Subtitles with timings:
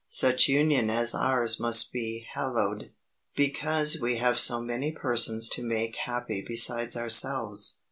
[0.07, 2.91] Such union as ours must be hallowed,
[3.35, 7.77] because we have so many persons to make happy besides ourselves."